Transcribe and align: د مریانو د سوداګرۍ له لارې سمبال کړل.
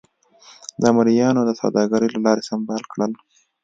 د 0.81 0.83
مریانو 0.95 1.41
د 1.45 1.51
سوداګرۍ 1.61 2.09
له 2.13 2.19
لارې 2.25 2.47
سمبال 2.49 2.81
کړل. 2.91 3.11